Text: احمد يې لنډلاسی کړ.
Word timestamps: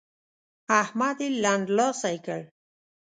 احمد 0.81 1.17
يې 1.23 1.29
لنډلاسی 1.43 2.15
کړ. 2.25 2.41